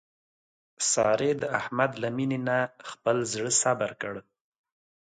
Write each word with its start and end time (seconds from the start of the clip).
سارې 0.91 1.31
د 1.41 1.43
احمد 1.59 1.91
له 2.01 2.09
مینې 2.15 2.39
نه 2.47 2.57
خپل 2.89 3.15
زړه 3.33 3.51
صبر 3.61 3.91
کړ. 4.01 4.15